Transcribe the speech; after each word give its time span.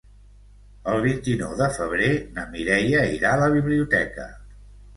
El 0.93 1.03
vint-i-nou 1.03 1.51
de 1.59 1.67
febrer 1.75 2.09
na 2.39 2.47
Mireia 2.55 3.05
irà 3.19 3.37
a 3.37 3.41
la 3.45 3.53
biblioteca. 3.61 4.31